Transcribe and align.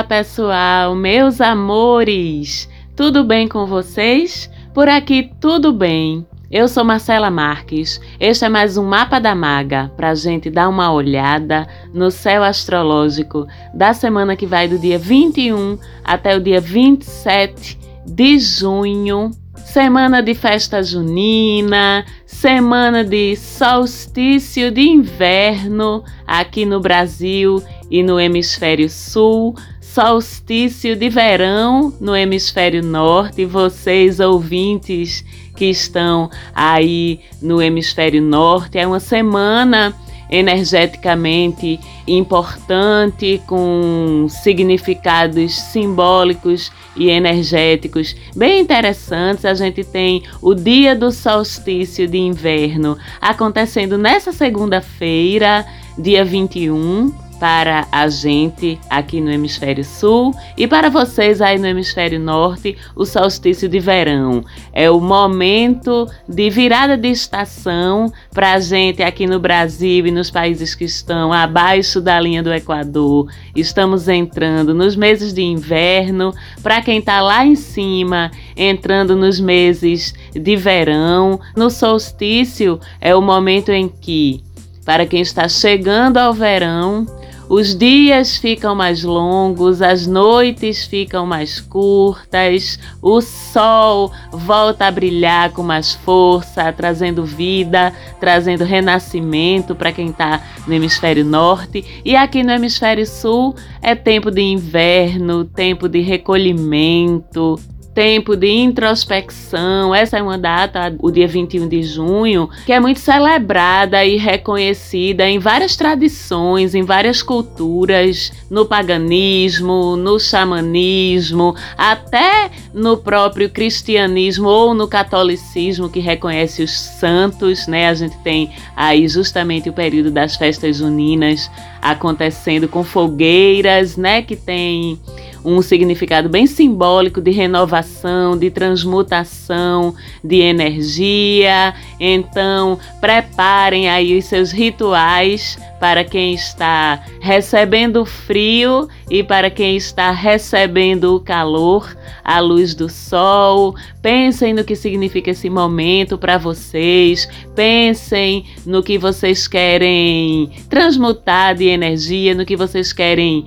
Olá, 0.00 0.08
pessoal, 0.08 0.94
meus 0.94 1.42
amores! 1.42 2.66
Tudo 2.96 3.22
bem 3.22 3.46
com 3.46 3.66
vocês? 3.66 4.50
Por 4.72 4.88
aqui 4.88 5.30
tudo 5.38 5.74
bem. 5.74 6.26
Eu 6.50 6.68
sou 6.68 6.82
Marcela 6.82 7.30
Marques. 7.30 8.00
Este 8.18 8.46
é 8.46 8.48
mais 8.48 8.78
um 8.78 8.84
Mapa 8.86 9.20
da 9.20 9.34
Maga 9.34 9.92
para 9.98 10.08
a 10.08 10.14
gente 10.14 10.48
dar 10.48 10.70
uma 10.70 10.90
olhada 10.90 11.68
no 11.92 12.10
céu 12.10 12.42
astrológico 12.42 13.46
da 13.74 13.92
semana 13.92 14.34
que 14.36 14.46
vai 14.46 14.66
do 14.66 14.78
dia 14.78 14.98
21 14.98 15.78
até 16.02 16.34
o 16.34 16.40
dia 16.40 16.62
27 16.62 17.78
de 18.06 18.38
junho. 18.38 19.30
Semana 19.72 20.20
de 20.20 20.34
festa 20.34 20.82
junina, 20.82 22.04
semana 22.26 23.04
de 23.04 23.36
solstício 23.36 24.68
de 24.68 24.80
inverno 24.80 26.02
aqui 26.26 26.66
no 26.66 26.80
Brasil 26.80 27.62
e 27.88 28.02
no 28.02 28.18
hemisfério 28.18 28.90
sul, 28.90 29.54
solstício 29.80 30.96
de 30.96 31.08
verão 31.08 31.94
no 32.00 32.16
hemisfério 32.16 32.82
norte. 32.82 33.44
Vocês 33.44 34.18
ouvintes 34.18 35.24
que 35.54 35.66
estão 35.66 36.28
aí 36.52 37.20
no 37.40 37.62
hemisfério 37.62 38.20
norte, 38.20 38.76
é 38.76 38.84
uma 38.84 38.98
semana 38.98 39.94
energeticamente 40.30 41.80
importante, 42.06 43.42
com 43.46 44.26
significados 44.28 45.54
simbólicos 45.54 46.70
e 46.96 47.10
energéticos 47.10 48.14
bem 48.34 48.60
interessantes. 48.60 49.44
A 49.44 49.54
gente 49.54 49.84
tem 49.84 50.22
o 50.40 50.54
dia 50.54 50.94
do 50.94 51.10
solstício 51.10 52.06
de 52.06 52.18
inverno 52.18 52.96
acontecendo 53.20 53.98
nessa 53.98 54.32
segunda-feira, 54.32 55.66
dia 55.98 56.24
21 56.24 57.29
para 57.40 57.88
a 57.90 58.06
gente 58.06 58.78
aqui 58.90 59.18
no 59.18 59.30
hemisfério 59.30 59.82
sul 59.82 60.34
e 60.58 60.68
para 60.68 60.90
vocês 60.90 61.40
aí 61.40 61.58
no 61.58 61.66
hemisfério 61.66 62.20
norte, 62.20 62.76
o 62.94 63.06
solstício 63.06 63.66
de 63.66 63.80
verão. 63.80 64.44
É 64.74 64.90
o 64.90 65.00
momento 65.00 66.06
de 66.28 66.50
virada 66.50 66.98
de 66.98 67.08
estação 67.08 68.12
para 68.30 68.52
a 68.52 68.60
gente 68.60 69.02
aqui 69.02 69.26
no 69.26 69.40
Brasil 69.40 70.06
e 70.06 70.10
nos 70.10 70.30
países 70.30 70.74
que 70.74 70.84
estão 70.84 71.32
abaixo 71.32 71.98
da 71.98 72.20
linha 72.20 72.42
do 72.42 72.52
Equador. 72.52 73.32
Estamos 73.56 74.06
entrando 74.06 74.74
nos 74.74 74.94
meses 74.94 75.32
de 75.32 75.42
inverno, 75.42 76.34
para 76.62 76.82
quem 76.82 76.98
está 76.98 77.22
lá 77.22 77.46
em 77.46 77.56
cima, 77.56 78.30
entrando 78.54 79.16
nos 79.16 79.40
meses 79.40 80.12
de 80.34 80.56
verão. 80.56 81.40
No 81.56 81.70
solstício 81.70 82.78
é 83.00 83.14
o 83.14 83.22
momento 83.22 83.70
em 83.70 83.88
que 83.88 84.42
para 84.84 85.06
quem 85.06 85.20
está 85.20 85.48
chegando 85.48 86.16
ao 86.16 86.34
verão, 86.34 87.06
os 87.50 87.74
dias 87.74 88.36
ficam 88.36 88.76
mais 88.76 89.02
longos, 89.02 89.82
as 89.82 90.06
noites 90.06 90.84
ficam 90.84 91.26
mais 91.26 91.60
curtas, 91.60 92.78
o 93.02 93.20
sol 93.20 94.12
volta 94.30 94.86
a 94.86 94.90
brilhar 94.92 95.50
com 95.50 95.60
mais 95.64 95.92
força, 95.92 96.72
trazendo 96.72 97.24
vida, 97.24 97.92
trazendo 98.20 98.62
renascimento 98.62 99.74
para 99.74 99.90
quem 99.90 100.10
está 100.10 100.40
no 100.64 100.72
hemisfério 100.72 101.24
norte. 101.24 101.84
E 102.04 102.14
aqui 102.14 102.44
no 102.44 102.52
hemisfério 102.52 103.04
sul 103.04 103.56
é 103.82 103.96
tempo 103.96 104.30
de 104.30 104.42
inverno, 104.42 105.44
tempo 105.44 105.88
de 105.88 106.00
recolhimento, 106.02 107.58
tempo 107.94 108.36
de 108.36 108.48
introspecção. 108.48 109.94
Essa 109.94 110.18
é 110.18 110.22
uma 110.22 110.38
data, 110.38 110.94
o 110.98 111.10
dia 111.10 111.26
21 111.26 111.68
de 111.68 111.82
junho, 111.82 112.48
que 112.64 112.72
é 112.72 112.80
muito 112.80 113.00
celebrada 113.00 114.04
e 114.04 114.16
reconhecida 114.16 115.28
em 115.28 115.38
várias 115.38 115.76
tradições, 115.76 116.74
em 116.74 116.82
várias 116.82 117.22
culturas, 117.22 118.32
no 118.48 118.66
paganismo, 118.66 119.96
no 119.96 120.18
xamanismo, 120.18 121.54
até 121.76 122.50
no 122.72 122.96
próprio 122.96 123.50
cristianismo 123.50 124.48
ou 124.48 124.74
no 124.74 124.86
catolicismo 124.86 125.88
que 125.88 126.00
reconhece 126.00 126.62
os 126.62 126.70
santos, 126.70 127.66
né? 127.66 127.88
A 127.88 127.94
gente 127.94 128.16
tem 128.18 128.50
aí 128.76 129.08
justamente 129.08 129.68
o 129.68 129.72
período 129.72 130.10
das 130.10 130.36
festas 130.36 130.76
juninas 130.76 131.50
acontecendo 131.80 132.68
com 132.68 132.84
fogueiras, 132.84 133.96
né, 133.96 134.20
que 134.22 134.36
tem 134.36 135.00
um 135.42 135.62
significado 135.62 136.28
bem 136.28 136.46
simbólico 136.46 137.20
de 137.20 137.30
renovação, 137.30 138.36
de 138.36 138.50
transmutação 138.50 139.94
de 140.22 140.36
energia. 140.40 141.74
Então, 141.98 142.78
preparem 143.00 143.88
aí 143.88 144.18
os 144.18 144.26
seus 144.26 144.52
rituais 144.52 145.58
para 145.78 146.04
quem 146.04 146.34
está 146.34 147.02
recebendo 147.20 148.02
o 148.02 148.04
frio 148.04 148.86
e 149.08 149.22
para 149.22 149.48
quem 149.48 149.76
está 149.76 150.10
recebendo 150.10 151.16
o 151.16 151.20
calor, 151.20 151.96
a 152.22 152.38
luz 152.38 152.59
do 152.68 152.88
sol. 152.88 153.74
Pensem 154.02 154.52
no 154.54 154.64
que 154.64 154.76
significa 154.76 155.30
esse 155.30 155.48
momento 155.48 156.18
para 156.18 156.38
vocês. 156.38 157.28
Pensem 157.54 158.44
no 158.66 158.82
que 158.82 158.98
vocês 158.98 159.48
querem 159.48 160.50
transmutar 160.68 161.54
de 161.54 161.66
energia, 161.66 162.34
no 162.34 162.44
que 162.44 162.56
vocês 162.56 162.92
querem 162.92 163.46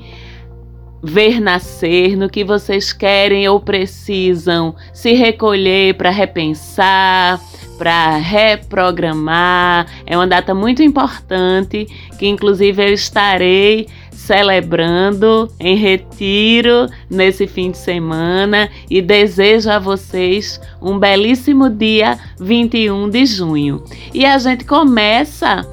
ver 1.03 1.41
nascer, 1.41 2.15
no 2.15 2.29
que 2.29 2.45
vocês 2.45 2.93
querem 2.93 3.47
ou 3.49 3.59
precisam 3.59 4.73
se 4.93 5.11
recolher 5.13 5.95
para 5.95 6.09
repensar, 6.09 7.41
para 7.77 8.15
reprogramar. 8.17 9.85
É 10.05 10.15
uma 10.15 10.25
data 10.25 10.55
muito 10.55 10.81
importante 10.81 11.85
que, 12.17 12.25
inclusive, 12.25 12.81
eu 12.81 12.93
estarei 12.93 13.87
celebrando 14.25 15.49
em 15.59 15.75
retiro 15.75 16.87
nesse 17.09 17.45
fim 17.45 17.71
de 17.71 17.77
semana 17.77 18.69
e 18.89 19.01
desejo 19.01 19.69
a 19.69 19.77
vocês 19.77 20.61
um 20.81 20.97
belíssimo 20.97 21.69
dia 21.69 22.17
21 22.39 23.09
de 23.09 23.25
junho. 23.25 23.83
E 24.13 24.25
a 24.25 24.37
gente 24.37 24.63
começa 24.63 25.67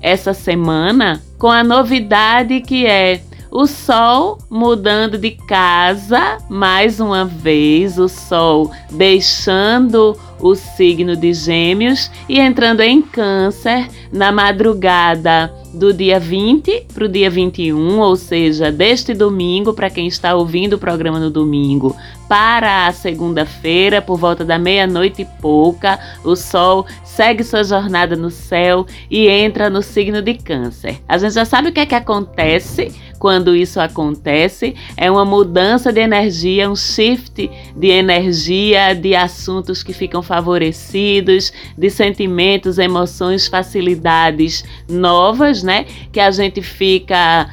essa 0.00 0.32
semana 0.32 1.22
com 1.38 1.48
a 1.48 1.62
novidade 1.62 2.60
que 2.62 2.86
é 2.86 3.20
o 3.50 3.66
Sol 3.66 4.38
mudando 4.48 5.18
de 5.18 5.32
casa 5.32 6.38
mais 6.48 7.00
uma 7.00 7.26
vez, 7.26 7.98
o 7.98 8.08
Sol 8.08 8.70
deixando 8.90 10.16
o 10.40 10.54
signo 10.54 11.14
de 11.16 11.34
Gêmeos 11.34 12.10
e 12.28 12.40
entrando 12.40 12.80
em 12.80 13.02
Câncer 13.02 13.88
na 14.10 14.32
madrugada 14.32 15.59
do 15.72 15.92
dia 15.92 16.18
20 16.18 16.86
para 16.92 17.04
o 17.04 17.08
dia 17.08 17.30
21, 17.30 17.98
ou 17.98 18.16
seja, 18.16 18.72
deste 18.72 19.14
domingo, 19.14 19.72
para 19.72 19.90
quem 19.90 20.06
está 20.06 20.34
ouvindo 20.34 20.74
o 20.74 20.78
programa 20.78 21.18
no 21.18 21.30
domingo, 21.30 21.96
para 22.28 22.86
a 22.86 22.92
segunda-feira, 22.92 24.00
por 24.00 24.16
volta 24.16 24.44
da 24.44 24.58
meia-noite 24.58 25.22
e 25.22 25.40
pouca, 25.40 25.98
o 26.24 26.36
Sol 26.36 26.86
segue 27.04 27.42
sua 27.42 27.64
jornada 27.64 28.14
no 28.14 28.30
céu 28.30 28.86
e 29.10 29.28
entra 29.28 29.68
no 29.68 29.82
signo 29.82 30.22
de 30.22 30.34
Câncer. 30.34 31.00
A 31.08 31.18
gente 31.18 31.34
já 31.34 31.44
sabe 31.44 31.68
o 31.68 31.72
que 31.72 31.80
é 31.80 31.86
que 31.86 31.94
acontece 31.94 32.92
quando 33.20 33.54
isso 33.54 33.78
acontece, 33.78 34.74
é 34.96 35.10
uma 35.10 35.26
mudança 35.26 35.92
de 35.92 36.00
energia, 36.00 36.70
um 36.70 36.74
shift 36.74 37.50
de 37.76 37.88
energia, 37.88 38.94
de 38.94 39.14
assuntos 39.14 39.82
que 39.82 39.92
ficam 39.92 40.22
favorecidos, 40.22 41.52
de 41.76 41.90
sentimentos, 41.90 42.78
emoções, 42.78 43.46
facilidades 43.46 44.64
novas, 44.88 45.59
né? 45.62 45.86
Que 46.12 46.20
a 46.20 46.30
gente 46.30 46.62
fica 46.62 47.48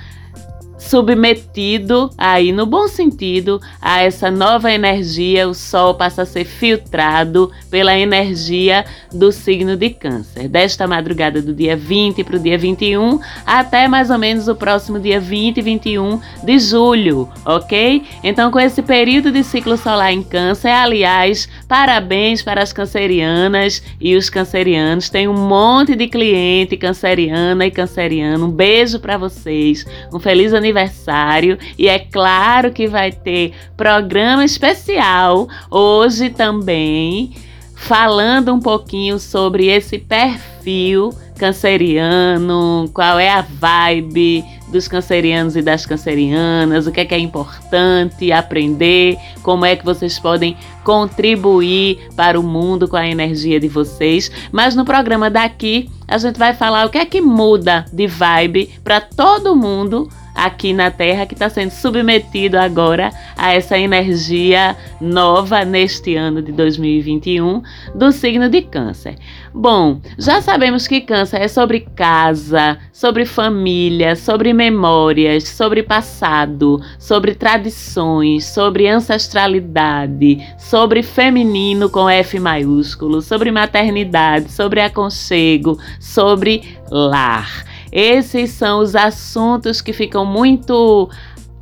submetido 0.78 2.09
aí 2.18 2.52
no 2.52 2.66
bom 2.66 2.88
sentido 2.88 3.59
a 3.82 4.03
essa 4.03 4.29
nova 4.29 4.72
energia, 4.72 5.47
o 5.47 5.53
sol 5.53 5.96
passa 5.96 6.22
a 6.22 6.26
ser 6.26 6.46
filtrado 6.46 7.52
pela 7.70 7.97
energia 7.97 8.85
do 9.12 9.32
signo 9.32 9.76
de 9.76 9.90
Câncer. 9.90 10.47
Desta 10.47 10.88
madrugada 10.88 11.41
do 11.41 11.53
dia 11.53 11.76
20 11.76 12.24
para 12.24 12.38
o 12.38 12.40
dia 12.40 12.58
21 12.58 13.20
até 13.46 13.88
mais 13.88 14.09
ou 14.09 14.18
menos 14.18 14.47
o 14.47 14.56
próximo 14.56 15.00
dia 15.00 15.20
20 15.20 15.58
e 15.58 15.62
21 15.62 16.20
de 16.44 16.59
julho, 16.59 17.28
ok? 17.46 18.03
Então, 18.24 18.52
com 18.52 18.59
esse 18.59 18.82
período 18.82 19.32
de 19.32 19.44
ciclo 19.44 19.78
solar 19.78 20.14
em 20.14 20.22
Câncer, 20.22 20.70
aliás, 20.70 21.50
parabéns 21.68 22.41
para 22.41 22.62
as 22.62 22.72
cancerianas 22.72 23.82
e 24.00 24.16
os 24.16 24.29
cancerianos. 24.29 25.09
Tem 25.09 25.28
um 25.28 25.34
monte 25.34 25.96
de 25.96 26.08
cliente 26.08 26.78
canceriana 26.78 27.66
e 27.66 27.72
canceriano. 27.72 28.46
Um 28.46 28.52
beijo 28.52 29.00
para 29.00 29.18
vocês. 29.18 29.85
Um 30.14 30.20
feliz 30.20 30.53
aniversário 30.53 30.66
aniversário 30.67 31.58
e 31.78 31.87
é 31.87 31.97
claro 31.99 32.72
que 32.72 32.87
vai 32.87 33.11
ter 33.11 33.53
programa 33.75 34.43
especial 34.43 35.47
hoje 35.72 36.29
também, 36.29 37.34
falando 37.75 38.53
um 38.53 38.59
pouquinho 38.59 39.19
sobre 39.19 39.67
esse 39.67 39.97
perfil 39.97 41.14
canceriano, 41.37 42.90
qual 42.93 43.19
é 43.19 43.29
a 43.29 43.41
vibe 43.41 44.43
dos 44.67 44.87
cancerianos 44.87 45.55
e 45.55 45.61
das 45.61 45.85
cancerianas, 45.85 46.87
o 46.87 46.91
que 46.91 46.99
é 46.99 47.05
que 47.05 47.16
é 47.16 47.19
importante 47.19 48.31
aprender, 48.31 49.17
como 49.41 49.66
é 49.66 49.75
que 49.75 49.85
vocês 49.85 50.19
podem 50.19 50.58
contribuir 50.84 52.09
para 52.16 52.40
o 52.40 52.43
mundo 52.43 52.87
com 52.87 52.97
a 52.97 53.08
energia 53.08 53.59
de 53.59 53.67
vocês. 53.67 54.29
Mas 54.52 54.75
no 54.75 54.84
programa 54.84 55.29
daqui, 55.29 55.90
a 56.08 56.17
gente 56.17 56.37
vai 56.37 56.53
falar 56.53 56.85
o 56.85 56.90
que 56.90 56.97
é 56.97 57.05
que 57.05 57.22
muda 57.22 57.85
de 57.93 58.08
vibe 58.08 58.72
para 58.84 58.99
todo 58.99 59.55
mundo 59.55 60.09
aqui 60.37 60.72
na 60.72 60.91
Terra 60.91 61.25
que 61.25 61.34
está 61.34 61.49
sendo 61.49 61.72
submetido 61.72 62.57
agora 62.57 63.11
a 63.35 63.53
essa 63.53 63.78
energia 63.78 64.78
nova 65.01 65.66
neste 65.66 66.16
ano 66.16 66.41
de 66.41 66.51
2021 66.51 67.63
do 67.95 68.11
signo 68.11 68.47
de 68.47 68.61
Câncer. 68.61 69.16
Bom, 69.53 69.99
já 70.17 70.39
sabemos 70.39 70.87
que 70.87 71.01
Câncer 71.01 71.41
é 71.41 71.47
sobre 71.47 71.81
casa, 71.95 72.78
sobre 72.93 73.25
família, 73.25 74.16
sobre 74.16 74.53
memórias, 74.53 75.47
sobre 75.47 75.81
passado, 75.81 76.79
sobre 76.99 77.33
tradições, 77.33 78.45
sobre 78.45 78.87
ancestralidade, 78.87 80.37
sobre 80.59 81.01
feminino 81.01 81.90
com 81.90 82.07
F 82.07 82.40
maiúsculo, 82.40 83.22
sobre 83.22 83.49
maternidade, 83.49 84.51
sobre 84.51 84.81
aconchego, 84.81 85.79
sobre 85.99 86.78
lar. 86.91 87.66
Esses 87.91 88.51
são 88.51 88.79
os 88.79 88.95
assuntos 88.95 89.81
que 89.81 89.93
ficam 89.93 90.25
muito 90.25 91.09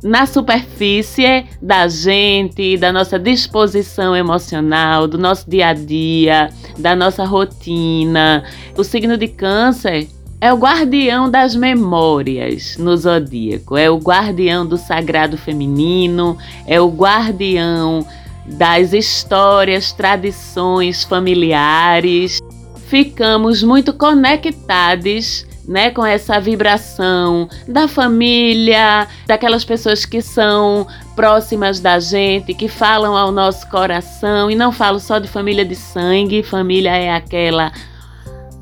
na 0.02 0.26
superfície 0.26 1.46
da 1.60 1.88
gente, 1.88 2.76
da 2.76 2.92
nossa 2.92 3.18
disposição 3.18 4.14
emocional, 4.14 5.08
do 5.08 5.18
nosso 5.18 5.48
dia 5.48 5.68
a 5.68 5.72
dia, 5.72 6.50
da 6.78 6.94
nossa 6.94 7.24
rotina. 7.24 8.44
O 8.76 8.84
signo 8.84 9.16
de 9.16 9.28
Câncer 9.28 10.08
é 10.40 10.52
o 10.52 10.56
guardião 10.56 11.30
das 11.30 11.56
memórias 11.56 12.76
no 12.76 12.96
zodíaco, 12.96 13.76
é 13.76 13.90
o 13.90 13.96
guardião 13.96 14.66
do 14.66 14.76
sagrado 14.76 15.36
feminino, 15.36 16.36
é 16.66 16.80
o 16.80 16.88
guardião 16.88 18.06
das 18.44 18.92
histórias, 18.92 19.92
tradições 19.92 21.02
familiares. 21.02 22.38
Ficamos 22.86 23.62
muito 23.62 23.92
conectados 23.92 25.46
né, 25.66 25.90
com 25.90 26.04
essa 26.04 26.40
vibração 26.40 27.48
da 27.66 27.88
família, 27.88 29.06
daquelas 29.26 29.64
pessoas 29.64 30.04
que 30.04 30.22
são 30.22 30.86
próximas 31.14 31.80
da 31.80 31.98
gente, 31.98 32.54
que 32.54 32.68
falam 32.68 33.16
ao 33.16 33.32
nosso 33.32 33.68
coração, 33.68 34.50
e 34.50 34.54
não 34.54 34.70
falo 34.70 35.00
só 35.00 35.18
de 35.18 35.28
família 35.28 35.64
de 35.64 35.74
sangue, 35.74 36.42
família 36.42 36.96
é 36.96 37.12
aquela 37.12 37.72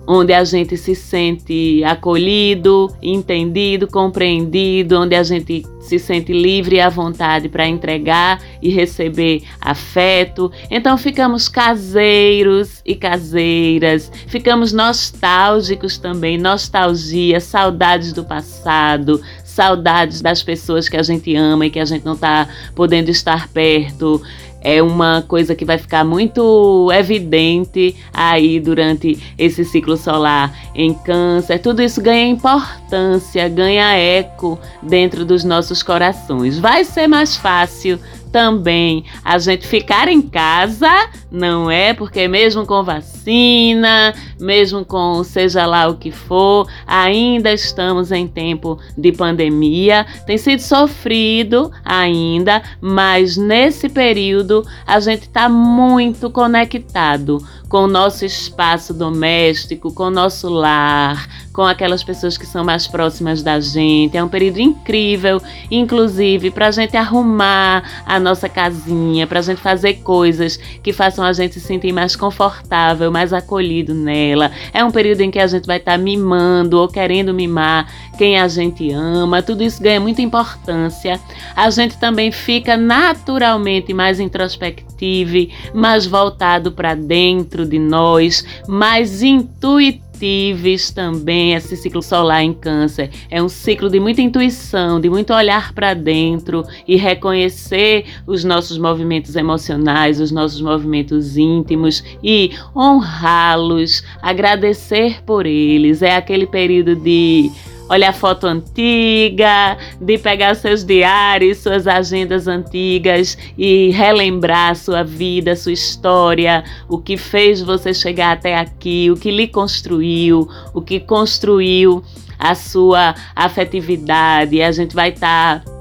onde 0.07 0.33
a 0.33 0.45
gente 0.45 0.77
se 0.77 0.95
sente 0.95 1.83
acolhido, 1.85 2.95
entendido, 3.03 3.87
compreendido, 3.87 5.01
onde 5.01 5.15
a 5.15 5.23
gente 5.23 5.65
se 5.81 5.99
sente 5.99 6.33
livre 6.33 6.77
e 6.77 6.81
à 6.81 6.89
vontade 6.89 7.49
para 7.49 7.69
entregar 7.69 8.41
e 8.61 8.71
receber 8.71 9.43
afeto. 9.61 10.51
Então 10.71 10.97
ficamos 10.97 11.49
caseiros 11.49 12.81
e 12.85 12.95
caseiras, 12.95 14.11
ficamos 14.27 14.73
nostálgicos 14.73 15.99
também, 15.99 16.39
nostalgia, 16.39 17.41
saudades 17.41 18.13
do 18.13 18.25
passado, 18.25 19.21
saudades 19.45 20.21
das 20.21 20.43
pessoas 20.43 20.89
que 20.89 20.97
a 20.97 21.03
gente 21.03 21.35
ama 21.37 21.67
e 21.67 21.71
que 21.71 21.81
a 21.81 21.85
gente 21.85 22.05
não 22.05 22.15
está 22.15 22.49
podendo 22.75 23.11
estar 23.11 23.49
perto 23.49 24.21
é 24.65 24.83
uma 24.83 25.23
coisa 25.29 25.55
que 25.55 25.65
vai 25.65 25.77
ficar 25.77 26.03
muito 26.05 26.91
evidente 26.91 27.95
aí 28.13 28.59
durante 28.59 29.23
esse 29.39 29.65
ciclo 29.65 29.97
solar 29.97 30.53
em 30.75 30.95
Câncer. 30.95 31.61
Tudo 31.61 31.83
isso 31.83 32.01
ganha 32.01 32.27
importância, 32.27 33.47
ganha 33.49 33.93
eco 33.95 34.59
dentro 34.83 35.25
dos 35.25 35.45
nossos 35.45 35.83
corações. 35.83 36.59
Vai 36.59 36.85
ser 36.85 37.07
mais 37.07 37.37
fácil 37.37 38.01
também 38.35 39.05
a 39.25 39.39
gente 39.39 39.65
ficar 39.65 40.09
em 40.09 40.21
casa, 40.21 40.91
não 41.31 41.71
é? 41.71 41.95
Porque 41.95 42.27
mesmo 42.27 42.67
com 42.67 42.83
vacina, 42.83 44.13
mesmo 44.41 44.85
com 44.85 45.23
seja 45.23 45.65
lá 45.65 45.87
o 45.87 45.95
que 45.95 46.11
for, 46.11 46.69
ainda 46.85 47.53
estamos 47.53 48.11
em 48.11 48.27
tempo 48.27 48.77
de 48.99 49.13
pandemia. 49.13 50.05
Tem 50.27 50.37
sido 50.37 50.59
sofrido 50.59 51.71
ainda, 51.85 52.61
mas 52.81 53.37
nesse 53.37 53.89
período 53.89 54.67
a 54.85 54.99
gente 54.99 55.23
está 55.23 55.49
muito 55.49 56.29
conectado 56.29 57.39
com 57.69 57.85
o 57.85 57.87
nosso 57.87 58.25
espaço 58.25 58.95
doméstico, 58.95 59.93
com 59.93 60.05
o 60.05 60.11
nosso 60.11 60.49
lar, 60.49 61.29
com 61.53 61.63
aquelas 61.63 62.03
pessoas 62.03 62.37
que 62.37 62.47
são 62.47 62.65
mais 62.65 62.87
próximas 62.87 63.43
da 63.43 63.61
gente. 63.61 64.17
É 64.17 64.23
um 64.23 64.29
período 64.29 64.61
incrível, 64.61 65.41
inclusive, 65.71 66.51
para 66.51 66.69
a 66.69 66.71
gente 66.71 66.97
arrumar 66.97 67.83
a 68.05 68.21
nossa 68.21 68.49
casinha, 68.49 69.27
para 69.27 69.39
a 69.39 69.43
gente 69.43 69.61
fazer 69.61 69.95
coisas 69.95 70.57
que 70.57 70.93
façam 70.93 71.25
a 71.25 71.33
gente 71.33 71.55
se 71.55 71.61
sentir 71.61 71.93
mais 71.93 72.15
confortável, 72.15 73.11
mais 73.11 73.33
acolhido 73.33 73.95
nela. 73.95 74.51
É 74.73 74.85
um 74.85 74.91
período 74.91 75.23
em 75.23 75.31
que 75.31 75.39
a 75.39 75.47
gente 75.47 75.67
vai 75.67 75.79
estar 75.79 75.93
tá 75.93 75.99
mimando 75.99 76.79
ou 76.79 76.89
querendo 76.89 77.33
mimar 77.33 77.89
quem 78.17 78.39
a 78.39 78.49
gente 78.49 78.91
ama. 78.93 79.43
Tudo 79.43 79.63
isso 79.63 79.83
ganha 79.83 80.01
muita 80.01 80.23
importância. 80.23 81.21
A 81.55 81.69
gente 81.71 81.99
também 81.99 82.31
fica 82.31 82.77
naturalmente 82.77 83.93
mais 83.93 84.21
introspectivo, 84.21 85.51
mais 85.75 86.07
voltado 86.07 86.73
para 86.73 86.95
dentro 86.95 87.67
de 87.67 87.79
nós, 87.79 88.45
mais 88.67 89.23
intuitíveis 89.23 90.91
também. 90.91 91.53
Esse 91.55 91.77
ciclo 91.77 92.03
solar 92.03 92.43
em 92.43 92.55
Câncer 92.55 93.11
é 93.31 93.43
um 93.43 93.49
ciclo 93.49 93.91
de 93.91 94.01
muita 94.01 94.23
intuição, 94.23 95.01
de 95.01 95.11
muito 95.11 95.35
olhar 95.35 95.73
para 95.75 95.93
dentro 95.93 96.65
e 96.87 96.97
reconhecer 96.97 98.07
os 98.27 98.45
nossos 98.45 98.79
movimentos 98.79 99.37
emocionais, 99.37 100.21
os 100.21 100.31
nossos 100.31 100.61
movimentos 100.61 101.37
íntimos 101.37 102.03
e 102.23 102.53
honrá-los, 102.75 104.03
agradecer 104.23 105.23
por 105.25 105.45
eles. 105.45 106.01
É 106.01 106.17
aquele 106.17 106.47
período 106.47 106.97
de 106.97 107.51
olhar 107.89 108.13
foto 108.13 108.47
antiga, 108.47 109.77
de 110.01 110.19
pegar 110.19 110.55
seus 110.55 110.85
diários, 110.85 111.59
suas 111.59 111.87
agendas 111.87 112.49
antigas 112.49 113.37
e 113.57 113.91
relembrar 113.91 114.77
sua 114.77 115.03
vida, 115.03 115.55
sua 115.57 115.73
história, 115.73 116.65
o 116.89 116.99
que 116.99 117.17
fez 117.17 117.61
você 117.61 117.93
chegar 117.93 118.33
até 118.33 118.57
aqui, 118.57 119.11
o 119.11 119.17
que 119.17 119.31
lhe 119.31 119.47
construiu, 119.47 120.49
o 120.73 120.81
que 120.81 121.01
construiu 121.01 122.03
a 122.39 122.55
sua 122.55 123.15
afetividade. 123.35 124.61
A 124.63 124.73
gente 124.73 124.95
vai 124.95 125.11
estar 125.11 125.65
tá 125.65 125.74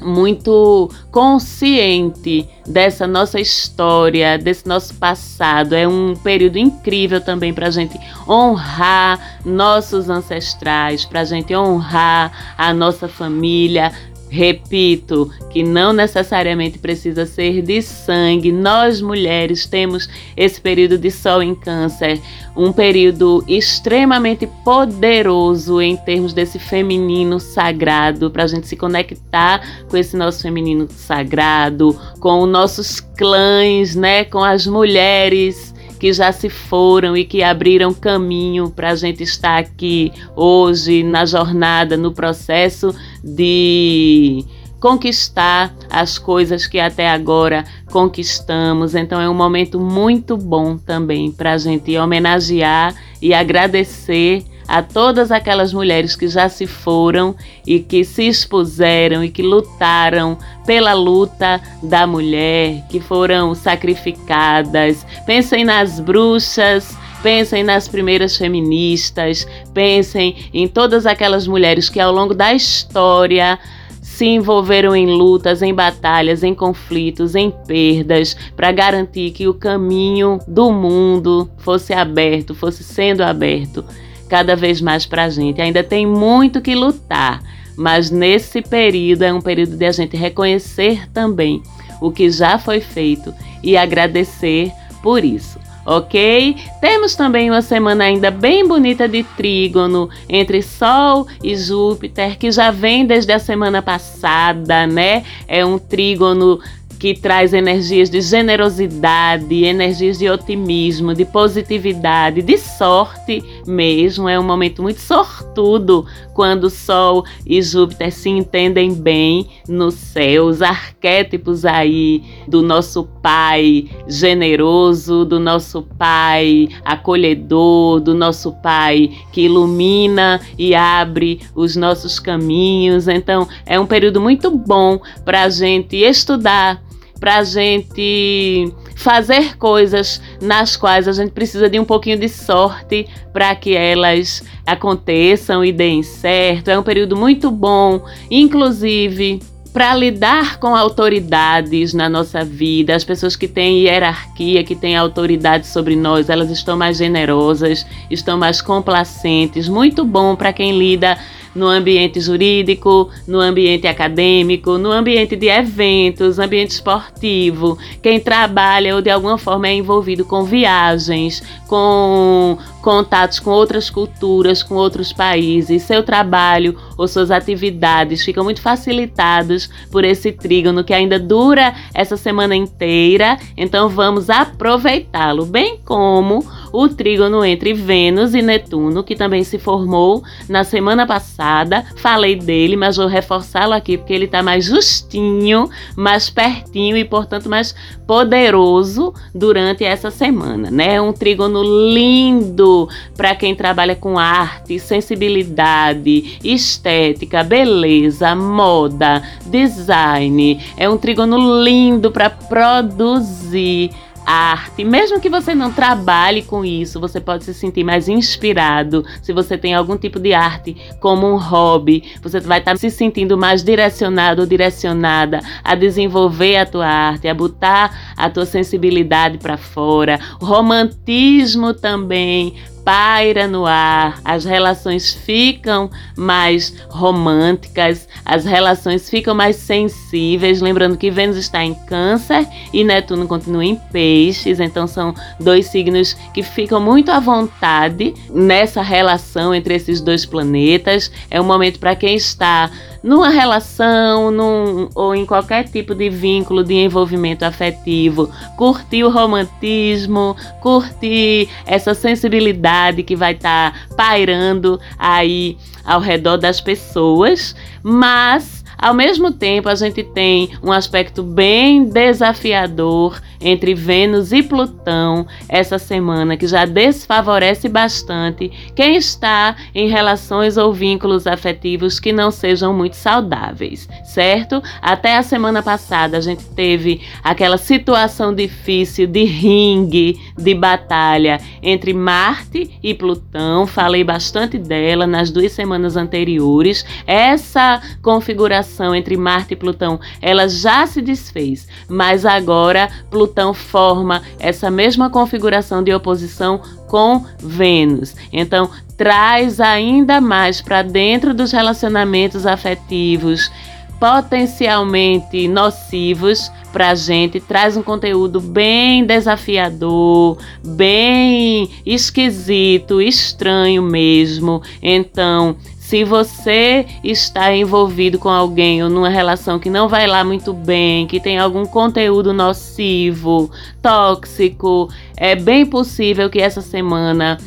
muito 0.00 0.90
consciente 1.10 2.48
dessa 2.66 3.06
nossa 3.06 3.40
história, 3.40 4.38
desse 4.38 4.66
nosso 4.66 4.94
passado. 4.94 5.74
É 5.74 5.86
um 5.86 6.14
período 6.14 6.58
incrível 6.58 7.20
também 7.20 7.52
para 7.52 7.68
a 7.68 7.70
gente 7.70 7.98
honrar 8.28 9.40
nossos 9.44 10.08
ancestrais, 10.08 11.04
para 11.04 11.20
a 11.20 11.24
gente 11.24 11.54
honrar 11.54 12.54
a 12.56 12.72
nossa 12.72 13.08
família, 13.08 13.92
Repito 14.30 15.30
que 15.50 15.62
não 15.62 15.92
necessariamente 15.92 16.78
precisa 16.78 17.24
ser 17.24 17.62
de 17.62 17.80
sangue. 17.80 18.52
Nós 18.52 19.00
mulheres 19.00 19.66
temos 19.66 20.08
esse 20.36 20.60
período 20.60 20.98
de 20.98 21.10
sol 21.10 21.42
em 21.42 21.54
Câncer, 21.54 22.20
um 22.56 22.72
período 22.72 23.42
extremamente 23.48 24.46
poderoso 24.64 25.80
em 25.80 25.96
termos 25.96 26.32
desse 26.32 26.58
feminino 26.58 27.40
sagrado, 27.40 28.30
para 28.30 28.44
a 28.44 28.46
gente 28.46 28.68
se 28.68 28.76
conectar 28.76 29.86
com 29.88 29.96
esse 29.96 30.16
nosso 30.16 30.42
feminino 30.42 30.86
sagrado, 30.90 31.98
com 32.20 32.42
os 32.42 32.48
nossos 32.48 33.00
clãs, 33.00 33.94
né, 33.94 34.24
com 34.24 34.44
as 34.44 34.66
mulheres 34.66 35.74
que 35.98 36.12
já 36.12 36.32
se 36.32 36.48
foram 36.48 37.16
e 37.16 37.24
que 37.24 37.42
abriram 37.42 37.92
caminho 37.92 38.70
para 38.70 38.90
a 38.90 38.94
gente 38.94 39.22
estar 39.22 39.58
aqui 39.58 40.12
hoje 40.36 41.02
na 41.02 41.26
jornada, 41.26 41.96
no 41.96 42.12
processo 42.12 42.94
de 43.22 44.44
conquistar 44.80 45.74
as 45.90 46.18
coisas 46.18 46.66
que 46.66 46.78
até 46.78 47.08
agora 47.08 47.64
conquistamos. 47.90 48.94
Então 48.94 49.20
é 49.20 49.28
um 49.28 49.34
momento 49.34 49.80
muito 49.80 50.36
bom 50.36 50.76
também 50.76 51.32
para 51.32 51.52
a 51.52 51.58
gente 51.58 51.96
homenagear 51.98 52.94
e 53.20 53.34
agradecer 53.34 54.44
a 54.68 54.82
todas 54.82 55.32
aquelas 55.32 55.72
mulheres 55.72 56.14
que 56.14 56.28
já 56.28 56.46
se 56.46 56.66
foram 56.66 57.34
e 57.66 57.80
que 57.80 58.04
se 58.04 58.28
expuseram 58.28 59.24
e 59.24 59.30
que 59.30 59.42
lutaram 59.42 60.36
pela 60.66 60.92
luta 60.92 61.58
da 61.82 62.06
mulher, 62.06 62.86
que 62.90 63.00
foram 63.00 63.54
sacrificadas. 63.54 65.06
Pensem 65.24 65.64
nas 65.64 65.98
bruxas. 65.98 66.96
Pensem 67.20 67.64
nas 67.64 67.88
primeiras 67.88 68.36
feministas, 68.36 69.44
pensem 69.74 70.36
em 70.54 70.68
todas 70.68 71.04
aquelas 71.04 71.48
mulheres 71.48 71.90
que 71.90 71.98
ao 71.98 72.12
longo 72.12 72.32
da 72.32 72.54
história 72.54 73.58
se 74.00 74.24
envolveram 74.24 74.94
em 74.94 75.06
lutas, 75.06 75.60
em 75.60 75.74
batalhas, 75.74 76.44
em 76.44 76.54
conflitos, 76.54 77.34
em 77.34 77.50
perdas, 77.50 78.36
para 78.54 78.70
garantir 78.70 79.32
que 79.32 79.48
o 79.48 79.54
caminho 79.54 80.38
do 80.46 80.70
mundo 80.70 81.50
fosse 81.58 81.92
aberto, 81.92 82.54
fosse 82.54 82.84
sendo 82.84 83.22
aberto 83.22 83.84
cada 84.28 84.54
vez 84.54 84.80
mais 84.80 85.06
para 85.06 85.24
a 85.24 85.30
gente. 85.30 85.60
Ainda 85.60 85.82
tem 85.82 86.06
muito 86.06 86.60
que 86.60 86.74
lutar, 86.74 87.42
mas 87.76 88.10
nesse 88.10 88.62
período 88.62 89.22
é 89.22 89.32
um 89.32 89.40
período 89.40 89.76
de 89.76 89.84
a 89.84 89.92
gente 89.92 90.16
reconhecer 90.16 91.08
também 91.12 91.62
o 92.00 92.10
que 92.10 92.30
já 92.30 92.58
foi 92.58 92.80
feito 92.80 93.34
e 93.62 93.76
agradecer 93.76 94.70
por 95.02 95.24
isso 95.24 95.58
ok? 95.88 96.54
Temos 96.82 97.16
também 97.16 97.48
uma 97.48 97.62
semana 97.62 98.04
ainda 98.04 98.30
bem 98.30 98.68
bonita 98.68 99.08
de 99.08 99.22
trígono 99.22 100.10
entre 100.28 100.60
Sol 100.60 101.26
e 101.42 101.56
Júpiter, 101.56 102.36
que 102.36 102.52
já 102.52 102.70
vem 102.70 103.06
desde 103.06 103.32
a 103.32 103.38
semana 103.38 103.80
passada, 103.80 104.86
né? 104.86 105.24
É 105.48 105.64
um 105.64 105.78
trígono 105.78 106.60
que 106.98 107.14
traz 107.14 107.54
energias 107.54 108.10
de 108.10 108.20
generosidade, 108.20 109.64
energias 109.64 110.18
de 110.18 110.28
otimismo, 110.28 111.14
de 111.14 111.24
positividade, 111.24 112.42
de 112.42 112.58
sorte 112.58 113.42
mesmo. 113.68 114.28
É 114.28 114.38
um 114.38 114.42
momento 114.42 114.82
muito 114.82 115.00
sortudo 115.00 116.06
quando 116.34 116.70
Sol 116.70 117.24
e 117.46 117.60
Júpiter 117.62 118.12
se 118.12 118.28
entendem 118.28 118.94
bem 118.94 119.46
no 119.68 119.90
céu. 119.90 120.46
Os 120.46 120.62
arquétipos 120.62 121.64
aí 121.64 122.22
do 122.46 122.62
nosso 122.62 123.04
Pai 123.22 123.88
generoso, 124.06 125.24
do 125.24 125.38
nosso 125.38 125.82
Pai 125.82 126.68
acolhedor, 126.84 128.00
do 128.00 128.14
nosso 128.14 128.52
Pai 128.62 129.10
que 129.32 129.42
ilumina 129.42 130.40
e 130.58 130.74
abre 130.74 131.40
os 131.54 131.76
nossos 131.76 132.18
caminhos. 132.18 133.08
Então, 133.08 133.46
é 133.66 133.78
um 133.78 133.86
período 133.86 134.20
muito 134.20 134.50
bom 134.50 135.00
para 135.24 135.42
a 135.42 135.50
gente 135.50 135.96
estudar 135.96 136.82
para 137.18 137.38
a 137.38 137.44
gente 137.44 138.72
fazer 138.98 139.56
coisas 139.56 140.20
nas 140.42 140.76
quais 140.76 141.06
a 141.06 141.12
gente 141.12 141.30
precisa 141.30 141.70
de 141.70 141.78
um 141.78 141.84
pouquinho 141.84 142.18
de 142.18 142.28
sorte 142.28 143.06
para 143.32 143.54
que 143.54 143.72
elas 143.74 144.42
aconteçam 144.66 145.64
e 145.64 145.70
deem 145.70 146.02
certo. 146.02 146.68
É 146.68 146.76
um 146.76 146.82
período 146.82 147.16
muito 147.16 147.48
bom, 147.48 148.04
inclusive 148.28 149.40
para 149.72 149.94
lidar 149.94 150.58
com 150.58 150.74
autoridades 150.74 151.94
na 151.94 152.08
nossa 152.08 152.44
vida, 152.44 152.96
as 152.96 153.04
pessoas 153.04 153.36
que 153.36 153.46
têm 153.46 153.82
hierarquia, 153.82 154.64
que 154.64 154.74
têm 154.74 154.96
autoridade 154.96 155.68
sobre 155.68 155.94
nós, 155.94 156.28
elas 156.28 156.50
estão 156.50 156.76
mais 156.76 156.96
generosas, 156.96 157.86
estão 158.10 158.36
mais 158.36 158.60
complacentes. 158.60 159.68
Muito 159.68 160.04
bom 160.04 160.34
para 160.34 160.52
quem 160.52 160.76
lida 160.76 161.16
no 161.58 161.66
ambiente 161.66 162.20
jurídico, 162.20 163.10
no 163.26 163.40
ambiente 163.40 163.86
acadêmico, 163.86 164.78
no 164.78 164.90
ambiente 164.90 165.36
de 165.36 165.48
eventos, 165.48 166.38
ambiente 166.38 166.70
esportivo, 166.70 167.76
quem 168.00 168.20
trabalha 168.20 168.94
ou 168.94 169.02
de 169.02 169.10
alguma 169.10 169.36
forma 169.36 169.68
é 169.68 169.74
envolvido 169.74 170.24
com 170.24 170.44
viagens, 170.44 171.42
com 171.66 172.56
contatos 172.80 173.38
com 173.38 173.50
outras 173.50 173.90
culturas, 173.90 174.62
com 174.62 174.74
outros 174.74 175.12
países, 175.12 175.82
seu 175.82 176.02
trabalho 176.02 176.74
ou 176.96 177.06
suas 177.06 177.30
atividades 177.30 178.24
ficam 178.24 178.44
muito 178.44 178.62
facilitados 178.62 179.68
por 179.90 180.04
esse 180.04 180.32
trígono 180.32 180.84
que 180.84 180.94
ainda 180.94 181.18
dura 181.18 181.74
essa 181.92 182.16
semana 182.16 182.54
inteira. 182.54 183.36
Então 183.56 183.88
vamos 183.88 184.30
aproveitá-lo, 184.30 185.44
bem 185.44 185.78
como 185.84 186.44
o 186.72 186.88
trígono 186.88 187.44
entre 187.44 187.72
Vênus 187.72 188.34
e 188.34 188.42
Netuno, 188.42 189.02
que 189.02 189.16
também 189.16 189.44
se 189.44 189.58
formou 189.58 190.22
na 190.48 190.64
semana 190.64 191.06
passada. 191.06 191.84
Falei 191.96 192.36
dele, 192.36 192.76
mas 192.76 192.96
vou 192.96 193.06
reforçá-lo 193.06 193.72
aqui 193.72 193.96
porque 193.96 194.12
ele 194.12 194.24
está 194.26 194.42
mais 194.42 194.64
justinho, 194.64 195.68
mais 195.96 196.30
pertinho 196.30 196.96
e, 196.96 197.04
portanto, 197.04 197.48
mais 197.48 197.74
poderoso 198.06 199.12
durante 199.34 199.84
essa 199.84 200.10
semana, 200.10 200.70
né? 200.70 200.94
É 200.94 201.00
um 201.00 201.12
trígono 201.12 201.62
lindo 201.62 202.88
para 203.16 203.34
quem 203.34 203.54
trabalha 203.54 203.94
com 203.94 204.18
arte, 204.18 204.78
sensibilidade, 204.78 206.38
estética, 206.42 207.44
beleza, 207.44 208.34
moda, 208.34 209.22
design. 209.46 210.60
É 210.76 210.88
um 210.88 210.96
trígono 210.96 211.62
lindo 211.62 212.10
para 212.10 212.30
produzir 212.30 213.90
arte, 214.28 214.84
mesmo 214.84 215.18
que 215.18 215.30
você 215.30 215.54
não 215.54 215.72
trabalhe 215.72 216.42
com 216.42 216.62
isso, 216.62 217.00
você 217.00 217.18
pode 217.18 217.44
se 217.44 217.54
sentir 217.54 217.82
mais 217.82 218.08
inspirado. 218.08 219.04
Se 219.22 219.32
você 219.32 219.56
tem 219.56 219.74
algum 219.74 219.96
tipo 219.96 220.20
de 220.20 220.34
arte 220.34 220.76
como 221.00 221.26
um 221.26 221.38
hobby, 221.38 222.04
você 222.22 222.38
vai 222.38 222.58
estar 222.58 222.76
se 222.76 222.90
sentindo 222.90 223.38
mais 223.38 223.64
direcionado 223.64 224.42
ou 224.42 224.46
direcionada 224.46 225.40
a 225.64 225.74
desenvolver 225.74 226.56
a 226.56 226.66
tua 226.66 226.86
arte, 226.86 227.26
a 227.26 227.34
botar 227.34 228.14
a 228.16 228.28
tua 228.28 228.44
sensibilidade 228.44 229.38
para 229.38 229.56
fora. 229.56 230.20
O 230.40 230.44
romantismo 230.44 231.72
também 231.72 232.54
paira 232.88 233.46
no 233.46 233.66
ar, 233.66 234.18
as 234.24 234.46
relações 234.46 235.12
ficam 235.12 235.90
mais 236.16 236.74
românticas, 236.88 238.08
as 238.24 238.46
relações 238.46 239.10
ficam 239.10 239.34
mais 239.34 239.56
sensíveis. 239.56 240.62
Lembrando 240.62 240.96
que 240.96 241.10
Vênus 241.10 241.36
está 241.36 241.62
em 241.62 241.74
Câncer 241.74 242.48
e 242.72 242.82
Netuno 242.82 243.28
continua 243.28 243.62
em 243.62 243.76
Peixes, 243.76 244.58
então 244.58 244.86
são 244.86 245.14
dois 245.38 245.66
signos 245.66 246.14
que 246.32 246.42
ficam 246.42 246.80
muito 246.80 247.10
à 247.10 247.20
vontade 247.20 248.14
nessa 248.30 248.80
relação 248.80 249.54
entre 249.54 249.74
esses 249.74 250.00
dois 250.00 250.24
planetas. 250.24 251.12
É 251.30 251.38
um 251.38 251.44
momento 251.44 251.78
para 251.78 251.94
quem 251.94 252.16
está 252.16 252.70
numa 253.02 253.28
relação 253.28 254.30
num, 254.30 254.88
ou 254.94 255.14
em 255.14 255.24
qualquer 255.24 255.68
tipo 255.68 255.94
de 255.94 256.10
vínculo 256.10 256.64
de 256.64 256.74
envolvimento 256.74 257.44
afetivo, 257.44 258.30
curtir 258.56 259.04
o 259.04 259.10
romantismo, 259.10 260.36
curtir 260.60 261.48
essa 261.66 261.94
sensibilidade 261.94 263.02
que 263.02 263.16
vai 263.16 263.32
estar 263.32 263.72
tá 263.72 263.94
pairando 263.96 264.80
aí 264.98 265.56
ao 265.84 266.00
redor 266.00 266.36
das 266.36 266.60
pessoas, 266.60 267.56
mas 267.82 268.57
ao 268.80 268.94
mesmo 268.94 269.32
tempo, 269.32 269.68
a 269.68 269.74
gente 269.74 270.04
tem 270.04 270.50
um 270.62 270.70
aspecto 270.70 271.20
bem 271.20 271.84
desafiador 271.84 273.20
entre 273.40 273.74
Vênus 273.74 274.30
e 274.32 274.40
Plutão 274.40 275.26
essa 275.48 275.78
semana, 275.78 276.36
que 276.36 276.46
já 276.46 276.64
desfavorece 276.64 277.68
bastante 277.68 278.50
quem 278.76 278.96
está 278.96 279.56
em 279.74 279.88
relações 279.88 280.56
ou 280.56 280.72
vínculos 280.72 281.26
afetivos 281.26 281.98
que 281.98 282.12
não 282.12 282.30
sejam 282.30 282.72
muito 282.72 282.94
saudáveis, 282.94 283.88
certo? 284.04 284.62
Até 284.80 285.16
a 285.16 285.22
semana 285.24 285.60
passada 285.60 286.16
a 286.16 286.20
gente 286.20 286.44
teve 286.44 287.00
aquela 287.22 287.58
situação 287.58 288.32
difícil 288.32 289.08
de 289.08 289.24
ringue, 289.24 290.20
de 290.36 290.54
batalha 290.54 291.40
entre 291.60 291.92
Marte 291.92 292.78
e 292.80 292.94
Plutão. 292.94 293.66
Falei 293.66 294.04
bastante 294.04 294.56
dela 294.56 295.06
nas 295.06 295.30
duas 295.30 295.50
semanas 295.50 295.96
anteriores. 295.96 296.84
Essa 297.06 297.80
configuração 298.02 298.67
relação 298.68 298.94
entre 298.94 299.16
Marte 299.16 299.54
e 299.54 299.56
Plutão, 299.56 299.98
ela 300.20 300.48
já 300.48 300.86
se 300.86 301.00
desfez, 301.00 301.66
mas 301.88 302.26
agora 302.26 302.88
Plutão 303.10 303.54
forma 303.54 304.22
essa 304.38 304.70
mesma 304.70 305.08
configuração 305.08 305.82
de 305.82 305.92
oposição 305.92 306.60
com 306.86 307.24
Vênus. 307.38 308.14
Então, 308.32 308.70
traz 308.96 309.60
ainda 309.60 310.20
mais 310.20 310.60
para 310.60 310.82
dentro 310.82 311.32
dos 311.32 311.50
relacionamentos 311.50 312.46
afetivos 312.46 313.50
potencialmente 313.98 315.48
nocivos 315.48 316.52
para 316.72 316.90
a 316.90 316.94
gente, 316.94 317.40
traz 317.40 317.76
um 317.76 317.82
conteúdo 317.82 318.40
bem 318.40 319.04
desafiador, 319.04 320.38
bem 320.64 321.68
esquisito, 321.84 323.02
estranho 323.02 323.82
mesmo. 323.82 324.62
Então, 324.80 325.56
se 325.88 326.04
você 326.04 326.84
está 327.02 327.50
envolvido 327.56 328.18
com 328.18 328.28
alguém 328.28 328.84
ou 328.84 328.90
numa 328.90 329.08
relação 329.08 329.58
que 329.58 329.70
não 329.70 329.88
vai 329.88 330.06
lá 330.06 330.22
muito 330.22 330.52
bem, 330.52 331.06
que 331.06 331.18
tem 331.18 331.38
algum 331.38 331.64
conteúdo 331.64 332.30
nocivo, 332.34 333.50
tóxico, 333.80 334.90
é 335.16 335.34
bem 335.34 335.64
possível 335.64 336.28
que 336.28 336.40
essa 336.40 336.60
semana 336.60 337.38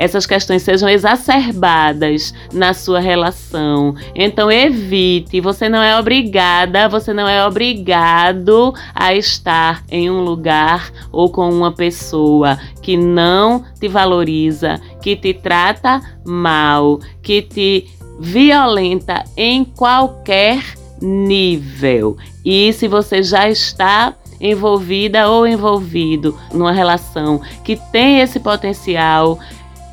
essas 0.00 0.24
questões 0.24 0.62
sejam 0.62 0.88
exacerbadas 0.88 2.32
na 2.54 2.72
sua 2.72 3.00
relação. 3.00 3.94
Então 4.14 4.50
evite, 4.50 5.42
você 5.42 5.68
não 5.68 5.82
é 5.82 5.98
obrigada, 5.98 6.88
você 6.88 7.12
não 7.12 7.28
é 7.28 7.46
obrigado 7.46 8.74
a 8.94 9.14
estar 9.14 9.84
em 9.90 10.10
um 10.10 10.22
lugar 10.22 10.90
ou 11.12 11.30
com 11.30 11.50
uma 11.50 11.70
pessoa 11.70 12.58
que 12.80 12.96
não 12.96 13.62
te 13.78 13.88
valoriza, 13.88 14.80
que 15.02 15.16
te 15.16 15.34
trata 15.34 16.00
mal, 16.24 17.00
que 17.22 17.42
te 17.42 17.88
violenta 18.20 19.24
em 19.36 19.64
qualquer 19.64 20.62
nível. 21.00 22.16
E 22.44 22.72
se 22.72 22.86
você 22.86 23.22
já 23.22 23.48
está 23.48 24.14
envolvida 24.40 25.28
ou 25.28 25.46
envolvido 25.46 26.36
numa 26.52 26.72
relação 26.72 27.40
que 27.64 27.76
tem 27.90 28.20
esse 28.20 28.40
potencial, 28.40 29.38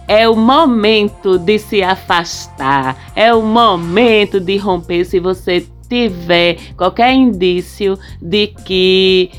é 0.08 0.28
o 0.28 0.36
momento 0.36 1.38
de 1.38 1.60
se 1.60 1.84
afastar, 1.84 3.12
é 3.16 3.34
o 3.34 3.42
momento 3.42 4.40
de 4.40 4.56
romper 4.58 5.04
se 5.04 5.20
você 5.20 5.68
tiver 5.90 6.58
qualquer 6.76 7.14
indício 7.14 7.98
de 8.22 8.48
que 8.48 9.32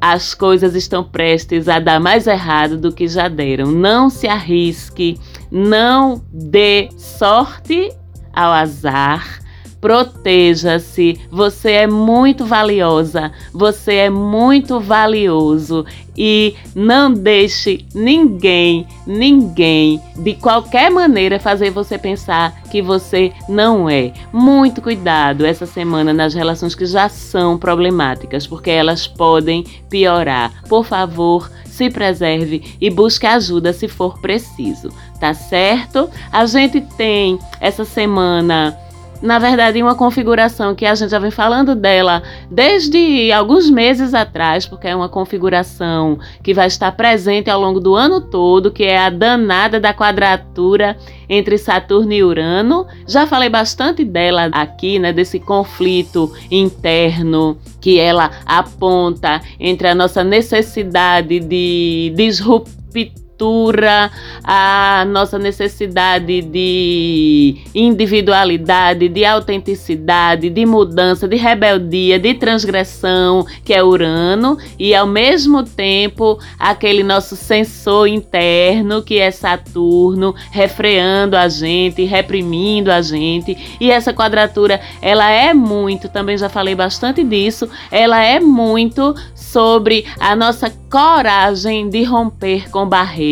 as 0.00 0.34
coisas 0.34 0.74
estão 0.74 1.02
prestes 1.02 1.68
a 1.68 1.78
dar 1.78 2.00
mais 2.00 2.26
errado 2.26 2.76
do 2.76 2.92
que 2.92 3.08
já 3.08 3.28
deram. 3.28 3.70
Não 3.70 4.10
se 4.10 4.26
arrisque, 4.26 5.18
não 5.50 6.22
dê 6.32 6.88
sorte 6.96 7.90
ao 8.32 8.52
azar 8.52 9.43
Proteja-se, 9.84 11.20
você 11.30 11.72
é 11.72 11.86
muito 11.86 12.46
valiosa, 12.46 13.30
você 13.52 13.96
é 13.96 14.08
muito 14.08 14.80
valioso 14.80 15.84
e 16.16 16.54
não 16.74 17.12
deixe 17.12 17.84
ninguém, 17.94 18.86
ninguém, 19.06 20.00
de 20.16 20.32
qualquer 20.36 20.90
maneira, 20.90 21.38
fazer 21.38 21.68
você 21.68 21.98
pensar 21.98 22.62
que 22.70 22.80
você 22.80 23.30
não 23.46 23.86
é. 23.86 24.14
Muito 24.32 24.80
cuidado 24.80 25.44
essa 25.44 25.66
semana 25.66 26.14
nas 26.14 26.32
relações 26.32 26.74
que 26.74 26.86
já 26.86 27.10
são 27.10 27.58
problemáticas, 27.58 28.46
porque 28.46 28.70
elas 28.70 29.06
podem 29.06 29.64
piorar. 29.90 30.50
Por 30.66 30.86
favor, 30.86 31.50
se 31.66 31.90
preserve 31.90 32.62
e 32.80 32.88
busque 32.88 33.26
ajuda 33.26 33.70
se 33.74 33.86
for 33.86 34.18
preciso, 34.18 34.88
tá 35.20 35.34
certo? 35.34 36.08
A 36.32 36.46
gente 36.46 36.80
tem 36.80 37.38
essa 37.60 37.84
semana 37.84 38.78
na 39.22 39.38
verdade, 39.38 39.82
uma 39.82 39.94
configuração 39.94 40.74
que 40.74 40.84
a 40.84 40.94
gente 40.94 41.10
já 41.10 41.18
vem 41.18 41.30
falando 41.30 41.74
dela 41.74 42.22
desde 42.50 43.32
alguns 43.32 43.70
meses 43.70 44.12
atrás, 44.12 44.66
porque 44.66 44.88
é 44.88 44.94
uma 44.94 45.08
configuração 45.08 46.18
que 46.42 46.52
vai 46.52 46.66
estar 46.66 46.92
presente 46.92 47.48
ao 47.48 47.60
longo 47.60 47.80
do 47.80 47.94
ano 47.94 48.20
todo, 48.20 48.70
que 48.70 48.84
é 48.84 48.98
a 48.98 49.10
danada 49.10 49.80
da 49.80 49.94
quadratura 49.94 50.96
entre 51.28 51.56
Saturno 51.56 52.12
e 52.12 52.22
Urano. 52.22 52.86
Já 53.06 53.26
falei 53.26 53.48
bastante 53.48 54.04
dela 54.04 54.50
aqui, 54.52 54.98
né, 54.98 55.12
desse 55.12 55.40
conflito 55.40 56.30
interno 56.50 57.56
que 57.80 57.98
ela 57.98 58.30
aponta 58.44 59.40
entre 59.58 59.88
a 59.88 59.94
nossa 59.94 60.22
necessidade 60.22 61.40
de 61.40 62.12
disruptar 62.14 63.23
cultura, 63.34 64.10
a 64.44 65.04
nossa 65.08 65.38
necessidade 65.38 66.40
de 66.40 67.56
individualidade, 67.74 69.08
de 69.08 69.24
autenticidade, 69.24 70.48
de 70.48 70.64
mudança, 70.64 71.26
de 71.26 71.36
rebeldia, 71.36 72.18
de 72.18 72.34
transgressão, 72.34 73.44
que 73.64 73.74
é 73.74 73.82
Urano, 73.82 74.56
e 74.78 74.94
ao 74.94 75.06
mesmo 75.06 75.64
tempo 75.64 76.38
aquele 76.58 77.02
nosso 77.02 77.34
sensor 77.34 78.06
interno, 78.06 79.02
que 79.02 79.18
é 79.18 79.30
Saturno, 79.30 80.34
refreando 80.50 81.36
a 81.36 81.48
gente, 81.48 82.04
reprimindo 82.04 82.92
a 82.92 83.02
gente. 83.02 83.76
E 83.80 83.90
essa 83.90 84.12
quadratura, 84.12 84.80
ela 85.02 85.28
é 85.28 85.52
muito, 85.52 86.08
também 86.08 86.38
já 86.38 86.48
falei 86.48 86.74
bastante 86.74 87.24
disso, 87.24 87.68
ela 87.90 88.22
é 88.22 88.38
muito 88.38 89.14
sobre 89.34 90.04
a 90.20 90.36
nossa 90.36 90.70
coragem 90.90 91.88
de 91.88 92.04
romper 92.04 92.70
com 92.70 92.86
barreiras, 92.88 93.23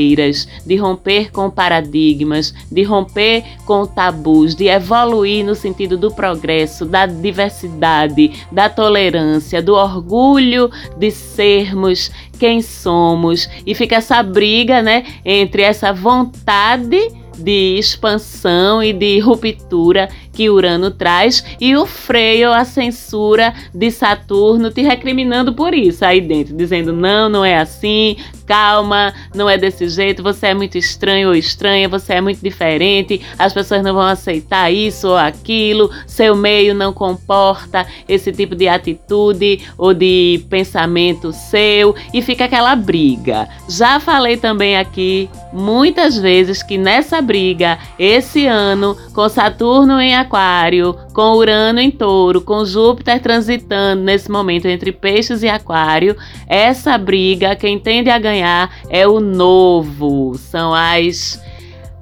de 0.67 0.77
romper 0.77 1.31
com 1.31 1.51
paradigmas, 1.51 2.55
de 2.71 2.83
romper 2.83 3.45
com 3.65 3.87
tabus, 3.87 4.55
de 4.55 4.69
evoluir 4.69 5.45
no 5.45 5.55
sentido 5.55 5.97
do 5.97 6.11
progresso, 6.11 6.85
da 6.85 7.07
diversidade, 7.07 8.47
da 8.51 8.69
tolerância, 8.69 9.63
do 9.63 9.75
orgulho 9.75 10.71
de 10.97 11.11
sermos 11.11 12.11
quem 12.39 12.63
somos. 12.63 13.49
E 13.67 13.75
fica 13.75 13.97
essa 13.97 14.23
briga, 14.23 14.83
né, 14.83 15.05
entre 15.25 15.63
essa 15.63 15.93
vontade 15.93 17.23
de 17.39 17.79
expansão 17.79 18.83
e 18.83 18.93
de 18.93 19.19
ruptura 19.19 20.09
que 20.33 20.49
Urano 20.49 20.91
traz 20.91 21.45
e 21.61 21.77
o 21.77 21.85
freio, 21.85 22.53
a 22.53 22.65
censura 22.65 23.55
de 23.75 23.91
Saturno 23.91 24.71
te 24.71 24.83
recriminando 24.83 25.53
por 25.53 25.75
isso 25.75 26.05
aí 26.05 26.21
dentro, 26.21 26.57
dizendo 26.57 26.93
não, 26.93 27.29
não 27.29 27.45
é 27.45 27.57
assim, 27.59 28.17
calma, 28.47 29.13
não 29.35 29.49
é 29.49 29.57
desse 29.57 29.89
jeito, 29.89 30.23
você 30.23 30.49
é 30.49 30.55
muito 30.55 30.77
estranho 30.77 31.29
ou 31.29 31.35
estranha, 31.35 31.89
você 31.89 32.15
é 32.15 32.21
muito 32.21 32.41
diferente, 32.41 33.21
as 33.39 33.53
pessoas 33.53 33.83
não 33.83 33.95
vão 33.95 34.03
aceitar 34.03 34.71
isso 34.71 35.09
ou 35.09 35.17
aquilo, 35.17 35.91
seu 36.07 36.35
meio 36.37 36.75
não 36.75 36.93
comporta 36.93 37.87
esse 38.09 38.33
tipo 38.33 38.55
de 38.55 38.69
atitude 38.69 39.61
ou 39.79 39.95
de 39.95 40.45
pensamento 40.49 41.33
seu 41.33 41.95
e 42.13 42.21
fica 42.21 42.45
aquela 42.45 42.75
briga. 42.75 43.49
Já 43.69 44.01
falei 44.01 44.37
também 44.37 44.77
aqui 44.77 45.29
muitas 45.53 46.17
vezes 46.17 46.63
que 46.63 46.79
nessa 46.79 47.21
briga, 47.21 47.79
esse 47.99 48.47
ano, 48.47 48.97
com 49.15 49.29
Saturno 49.29 50.01
em 50.01 50.17
Aquário, 50.17 50.97
com 51.13 51.35
Urano 51.37 51.81
em 51.81 51.91
Touro, 51.91 52.41
com 52.41 52.65
Júpiter 52.65 53.21
transitando 53.21 54.03
nesse 54.03 54.31
momento 54.31 54.67
entre 54.67 54.93
Peixes 54.93 55.43
e 55.43 55.49
Aquário, 55.49 56.17
essa 56.47 56.97
briga, 56.97 57.55
quem 57.55 57.79
tende 57.79 58.11
a 58.11 58.19
ganhar 58.19 58.32
é 58.41 59.07
o 59.07 59.21
novo, 59.21 60.35
são 60.39 60.73
as 60.75 61.41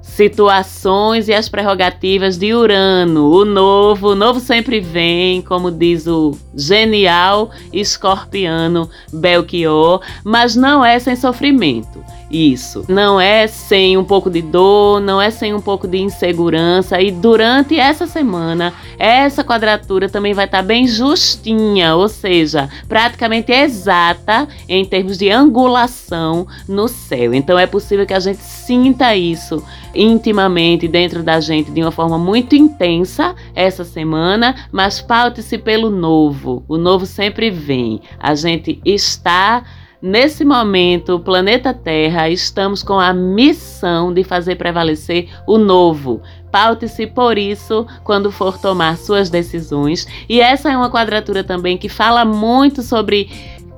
situações 0.01 1.27
e 1.27 1.33
as 1.33 1.47
prerrogativas 1.47 2.37
de 2.37 2.53
Urano. 2.53 3.31
O 3.31 3.45
novo, 3.45 4.09
o 4.09 4.15
novo 4.15 4.39
sempre 4.39 4.79
vem, 4.79 5.41
como 5.41 5.71
diz 5.71 6.05
o 6.05 6.37
genial 6.55 7.49
escorpiano 7.71 8.89
Belchior, 9.11 10.01
mas 10.23 10.55
não 10.55 10.83
é 10.83 10.99
sem 10.99 11.15
sofrimento. 11.15 12.03
Isso. 12.31 12.85
Não 12.87 13.19
é 13.19 13.45
sem 13.45 13.97
um 13.97 14.03
pouco 14.03 14.29
de 14.29 14.41
dor, 14.41 15.01
não 15.01 15.21
é 15.21 15.29
sem 15.29 15.53
um 15.53 15.59
pouco 15.59 15.87
de 15.87 15.97
insegurança. 15.97 17.01
E 17.01 17.11
durante 17.11 17.77
essa 17.77 18.07
semana, 18.07 18.73
essa 18.97 19.43
quadratura 19.43 20.07
também 20.07 20.33
vai 20.33 20.45
estar 20.45 20.61
bem 20.61 20.87
justinha, 20.87 21.95
ou 21.95 22.07
seja, 22.07 22.69
praticamente 22.87 23.51
exata 23.51 24.47
em 24.69 24.85
termos 24.85 25.17
de 25.17 25.29
angulação 25.29 26.47
no 26.67 26.87
céu. 26.87 27.33
Então 27.33 27.59
é 27.59 27.67
possível 27.67 28.05
que 28.05 28.13
a 28.13 28.19
gente 28.19 28.41
sinta 28.41 29.13
isso 29.15 29.61
intimamente 29.93 30.87
dentro 30.87 31.21
da 31.21 31.41
gente 31.41 31.69
de 31.69 31.81
uma 31.81 31.91
forma 31.91 32.17
muito 32.17 32.55
intensa 32.55 33.35
essa 33.53 33.83
semana, 33.83 34.55
mas 34.71 35.01
paute-se 35.01 35.57
pelo 35.57 35.89
novo. 35.89 36.63
O 36.67 36.77
novo 36.77 37.05
sempre 37.05 37.49
vem. 37.49 38.01
A 38.17 38.33
gente 38.35 38.79
está 38.85 39.63
Nesse 40.01 40.43
momento, 40.43 41.13
o 41.13 41.19
planeta 41.19 41.75
Terra, 41.75 42.27
estamos 42.27 42.81
com 42.81 42.99
a 42.99 43.13
missão 43.13 44.11
de 44.11 44.23
fazer 44.23 44.55
prevalecer 44.55 45.29
o 45.45 45.59
novo. 45.59 46.23
Paute-se 46.51 47.05
por 47.05 47.37
isso 47.37 47.85
quando 48.03 48.31
for 48.31 48.57
tomar 48.57 48.97
suas 48.97 49.29
decisões. 49.29 50.07
E 50.27 50.41
essa 50.41 50.71
é 50.71 50.75
uma 50.75 50.89
quadratura 50.89 51.43
também 51.43 51.77
que 51.77 51.87
fala 51.87 52.25
muito 52.25 52.81
sobre 52.81 53.29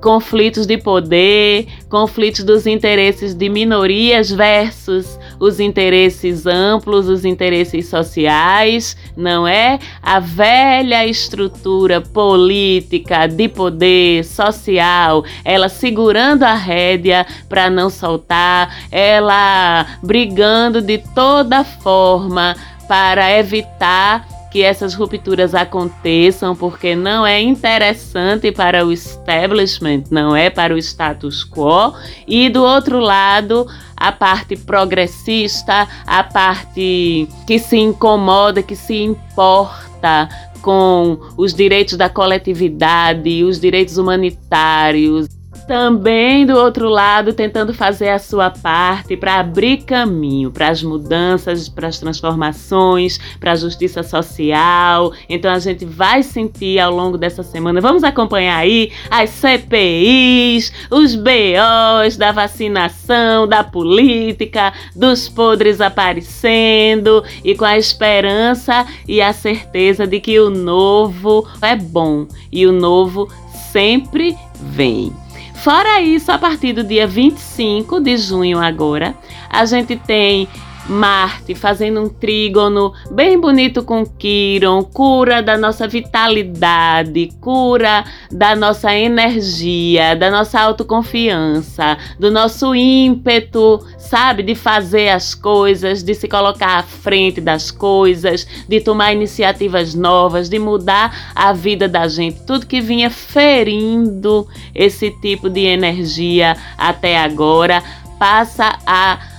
conflitos 0.03 0.67
de 0.67 0.77
poder, 0.77 1.65
conflitos 1.87 2.43
dos 2.43 2.67
interesses 2.67 3.33
de 3.33 3.47
minorias 3.47 4.29
versus 4.29 5.17
os 5.39 5.61
interesses 5.61 6.45
amplos, 6.45 7.07
os 7.07 7.23
interesses 7.23 7.87
sociais, 7.87 8.97
não 9.15 9.47
é? 9.47 9.79
A 10.01 10.19
velha 10.19 11.07
estrutura 11.07 12.01
política 12.01 13.27
de 13.27 13.47
poder 13.47 14.25
social, 14.25 15.23
ela 15.45 15.69
segurando 15.69 16.43
a 16.43 16.53
rédea 16.53 17.25
para 17.47 17.69
não 17.69 17.89
soltar, 17.89 18.75
ela 18.91 19.85
brigando 20.03 20.81
de 20.81 20.97
toda 20.97 21.63
forma 21.63 22.57
para 22.89 23.39
evitar 23.39 24.32
que 24.53 24.61
essas 24.61 24.93
rupturas 24.93 25.55
aconteçam, 25.55 26.55
porque 26.55 26.95
não 26.95 27.25
é 27.25 27.41
interessante 27.41 28.51
para 28.51 28.85
o 28.85 28.91
establishment, 28.91 30.03
não 30.11 30.35
é 30.35 30.47
para 30.51 30.75
o 30.75 30.77
status 30.77 31.43
quo. 31.43 31.95
E 32.27 32.49
do 32.49 32.63
outro 32.63 32.99
lado, 32.99 33.65
a 33.97 34.11
parte 34.11 34.55
progressista, 34.55 35.87
a 36.05 36.23
parte 36.23 37.27
que 37.47 37.57
se 37.57 37.77
incomoda, 37.77 38.61
que 38.61 38.75
se 38.75 39.01
importa 39.01 40.29
com 40.61 41.17
os 41.35 41.51
direitos 41.51 41.97
da 41.97 42.07
coletividade, 42.07 43.43
os 43.43 43.59
direitos 43.59 43.97
humanitários 43.97 45.27
também 45.67 46.45
do 46.45 46.55
outro 46.55 46.89
lado 46.89 47.33
tentando 47.33 47.73
fazer 47.73 48.09
a 48.09 48.19
sua 48.19 48.49
parte 48.49 49.15
para 49.15 49.39
abrir 49.39 49.83
caminho 49.83 50.51
para 50.51 50.69
as 50.69 50.83
mudanças, 50.83 51.69
para 51.69 51.87
as 51.87 51.99
transformações, 51.99 53.19
para 53.39 53.51
a 53.51 53.55
justiça 53.55 54.03
social. 54.03 55.13
Então 55.29 55.51
a 55.51 55.59
gente 55.59 55.85
vai 55.85 56.23
sentir 56.23 56.79
ao 56.79 56.93
longo 56.93 57.17
dessa 57.17 57.43
semana, 57.43 57.81
vamos 57.81 58.03
acompanhar 58.03 58.57
aí 58.57 58.91
as 59.09 59.29
CPIs, 59.29 60.71
os 60.89 61.15
BOs 61.15 62.17
da 62.17 62.31
vacinação, 62.31 63.47
da 63.47 63.63
política, 63.63 64.73
dos 64.95 65.29
podres 65.29 65.81
aparecendo 65.81 67.23
e 67.43 67.55
com 67.55 67.65
a 67.65 67.77
esperança 67.77 68.85
e 69.07 69.21
a 69.21 69.33
certeza 69.33 70.05
de 70.05 70.19
que 70.19 70.39
o 70.39 70.49
novo 70.49 71.47
é 71.61 71.75
bom 71.75 72.27
e 72.51 72.65
o 72.67 72.71
novo 72.71 73.27
sempre 73.71 74.37
vem. 74.61 75.22
Fora 75.63 76.01
isso, 76.01 76.29
a 76.29 76.37
partir 76.37 76.73
do 76.73 76.83
dia 76.83 77.07
25 77.07 78.01
de 78.01 78.17
junho 78.17 78.59
agora, 78.59 79.15
a 79.49 79.63
gente 79.63 79.95
tem 79.95 80.45
Marte 80.87 81.55
fazendo 81.55 82.01
um 82.01 82.09
trígono 82.09 82.93
bem 83.09 83.39
bonito 83.39 83.83
com 83.83 84.05
Quiron, 84.05 84.83
cura 84.83 85.41
da 85.41 85.57
nossa 85.57 85.87
vitalidade, 85.87 87.29
cura 87.39 88.03
da 88.29 88.53
nossa 88.53 88.93
energia, 88.93 90.13
da 90.13 90.29
nossa 90.29 90.59
autoconfiança, 90.59 91.97
do 92.19 92.29
nosso 92.29 92.75
ímpeto, 92.75 93.79
sabe, 93.97 94.43
de 94.43 94.55
fazer 94.55 95.09
as 95.09 95.33
coisas, 95.33 96.03
de 96.03 96.13
se 96.13 96.27
colocar 96.27 96.79
à 96.79 96.83
frente 96.83 97.39
das 97.39 97.71
coisas, 97.71 98.45
de 98.67 98.81
tomar 98.81 99.13
iniciativas 99.13 99.95
novas, 99.95 100.49
de 100.49 100.59
mudar 100.59 101.31
a 101.33 101.53
vida 101.53 101.87
da 101.87 102.09
gente, 102.09 102.41
tudo 102.41 102.67
que 102.67 102.81
vinha 102.81 103.09
ferindo 103.09 104.45
esse 104.75 105.11
tipo 105.21 105.49
de 105.49 105.61
energia 105.61 106.57
até 106.77 107.17
agora 107.17 107.81
passa 108.19 108.77
a 108.85 109.32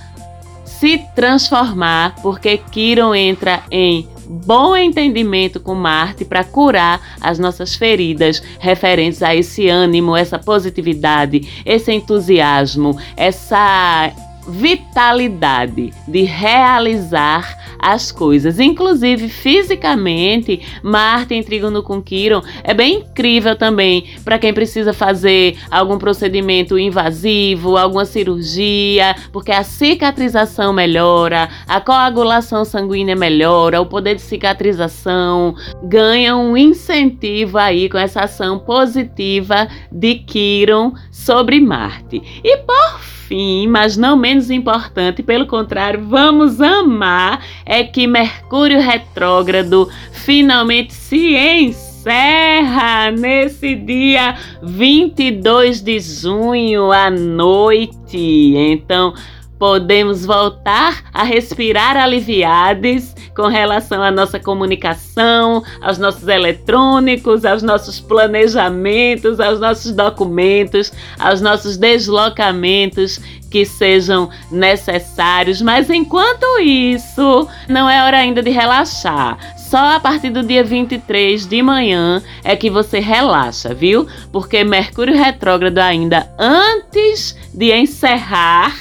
se 0.79 0.97
transformar, 1.15 2.15
porque 2.21 2.57
Quiron 2.57 3.13
entra 3.13 3.63
em 3.71 4.07
bom 4.27 4.75
entendimento 4.75 5.59
com 5.59 5.75
Marte 5.75 6.25
para 6.25 6.43
curar 6.43 6.99
as 7.21 7.37
nossas 7.37 7.75
feridas 7.75 8.41
referentes 8.59 9.21
a 9.21 9.35
esse 9.35 9.69
ânimo, 9.69 10.15
essa 10.15 10.39
positividade, 10.39 11.63
esse 11.65 11.91
entusiasmo, 11.91 12.97
essa 13.15 14.11
vitalidade 14.47 15.93
de 16.07 16.23
realizar 16.23 17.57
as 17.79 18.11
coisas, 18.11 18.59
inclusive 18.59 19.29
fisicamente. 19.29 20.61
Marte 20.81 21.33
em 21.33 21.43
trígono 21.43 21.83
com 21.83 22.01
Quiron 22.01 22.41
é 22.63 22.73
bem 22.73 22.99
incrível 22.99 23.55
também 23.55 24.05
para 24.23 24.39
quem 24.39 24.53
precisa 24.53 24.93
fazer 24.93 25.57
algum 25.69 25.97
procedimento 25.97 26.77
invasivo, 26.77 27.77
alguma 27.77 28.05
cirurgia, 28.05 29.15
porque 29.31 29.51
a 29.51 29.63
cicatrização 29.63 30.73
melhora, 30.73 31.49
a 31.67 31.79
coagulação 31.79 32.65
sanguínea 32.65 33.15
melhora, 33.15 33.81
o 33.81 33.85
poder 33.85 34.15
de 34.15 34.21
cicatrização 34.21 35.55
ganha 35.83 36.35
um 36.35 36.57
incentivo 36.57 37.57
aí 37.57 37.89
com 37.89 37.97
essa 37.97 38.21
ação 38.21 38.59
positiva 38.59 39.67
de 39.91 40.15
Quiron 40.15 40.93
sobre 41.11 41.59
Marte. 41.59 42.21
E 42.43 42.57
por 42.57 42.99
fim, 42.99 43.24
mas 43.67 43.97
não 43.97 44.15
menos 44.15 44.49
importante, 44.49 45.23
pelo 45.23 45.47
contrário, 45.47 46.05
vamos 46.07 46.61
amar, 46.61 47.43
é 47.65 47.83
que 47.83 48.07
Mercúrio 48.07 48.79
retrógrado 48.79 49.89
finalmente 50.11 50.93
se 50.93 51.35
encerra 51.35 53.11
nesse 53.11 53.75
dia 53.75 54.35
22 54.61 55.81
de 55.81 55.99
junho 55.99 56.91
à 56.91 57.09
noite. 57.09 58.53
Então, 58.55 59.13
podemos 59.57 60.25
voltar 60.25 61.03
a 61.13 61.23
respirar 61.23 61.97
aliviados 61.97 63.13
com 63.35 63.47
relação 63.47 64.01
à 64.01 64.11
nossa 64.11 64.39
comunicação, 64.39 65.63
aos 65.81 65.97
nossos 65.97 66.27
eletrônicos, 66.27 67.43
aos 67.45 67.61
nossos 67.61 67.99
planejamentos, 67.99 69.39
aos 69.39 69.59
nossos 69.59 69.91
documentos, 69.91 70.91
aos 71.19 71.41
nossos 71.41 71.77
deslocamentos 71.77 73.19
que 73.49 73.65
sejam 73.65 74.29
necessários. 74.51 75.61
Mas 75.61 75.89
enquanto 75.89 76.59
isso, 76.59 77.47
não 77.69 77.89
é 77.89 78.03
hora 78.03 78.17
ainda 78.17 78.41
de 78.41 78.49
relaxar. 78.49 79.37
Só 79.57 79.95
a 79.95 79.99
partir 79.99 80.29
do 80.29 80.43
dia 80.43 80.63
23 80.63 81.47
de 81.47 81.61
manhã 81.61 82.21
é 82.43 82.55
que 82.55 82.69
você 82.69 82.99
relaxa, 82.99 83.73
viu? 83.73 84.07
Porque 84.31 84.63
Mercúrio 84.63 85.17
retrógrado 85.17 85.79
ainda 85.79 86.29
antes 86.37 87.35
de 87.53 87.73
encerrar 87.73 88.73